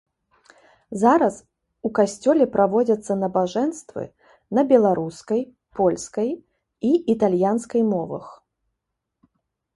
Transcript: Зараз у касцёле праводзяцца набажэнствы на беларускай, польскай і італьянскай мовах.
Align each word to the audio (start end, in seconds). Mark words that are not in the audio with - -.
Зараз 1.01 1.35
у 1.89 1.91
касцёле 1.99 2.47
праводзяцца 2.55 3.17
набажэнствы 3.25 4.03
на 4.59 4.65
беларускай, 4.73 5.41
польскай 5.83 6.29
і 6.91 6.97
італьянскай 7.17 7.81
мовах. 7.93 8.25